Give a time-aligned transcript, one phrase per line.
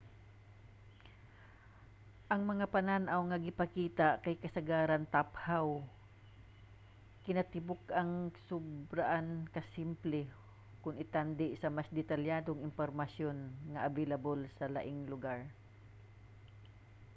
[2.33, 5.67] ang mga panan-aw nga ginapakita kay kasagaran taphaw
[7.25, 10.21] kinatibuk-an ug sobraan ka simple
[10.83, 13.37] kung itandi sa mas detalyadong impormasyon
[13.73, 15.39] nga available sa laing lugar